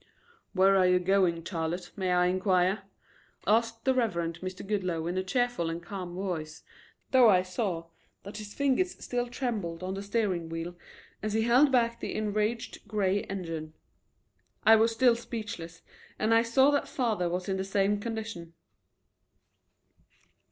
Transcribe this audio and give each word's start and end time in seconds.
"Where 0.53 0.75
are 0.77 0.87
you 0.87 0.97
going, 0.97 1.43
Charlotte, 1.45 1.91
may 1.95 2.11
I 2.11 2.25
inquire?" 2.25 2.85
asked 3.45 3.85
the 3.85 3.93
Reverend 3.93 4.41
Mr. 4.41 4.65
Goodloe 4.65 5.05
in 5.05 5.15
a 5.15 5.21
cheerful 5.23 5.69
and 5.69 5.79
calm 5.79 6.15
voice, 6.15 6.63
though 7.11 7.29
I 7.29 7.43
saw 7.43 7.85
that 8.23 8.37
his 8.37 8.55
fingers 8.55 8.95
still 9.05 9.27
trembled 9.27 9.83
on 9.83 9.93
the 9.93 10.01
steering 10.01 10.49
wheel 10.49 10.75
as 11.21 11.33
he 11.33 11.43
held 11.43 11.71
back 11.71 11.99
the 11.99 12.15
enraged 12.15 12.87
gray 12.87 13.21
engine. 13.25 13.75
I 14.65 14.75
was 14.75 14.91
still 14.91 15.15
speechless 15.15 15.83
and 16.17 16.33
I 16.33 16.41
saw 16.41 16.71
that 16.71 16.87
father 16.89 17.29
was 17.29 17.47
in 17.47 17.57
the 17.57 17.63
same 17.63 17.99
condition. 17.99 18.55